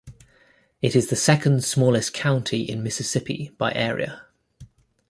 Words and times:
It 0.81 0.95
is 0.95 1.11
the 1.11 1.15
second-smallest 1.15 2.11
county 2.11 2.63
in 2.63 2.81
Mississippi 2.81 3.51
by 3.59 3.71
area. 3.71 4.23